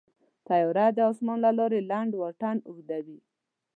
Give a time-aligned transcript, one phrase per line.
[0.47, 3.19] طیاره د اسمان له لارې لنډ واټن اوږدوي.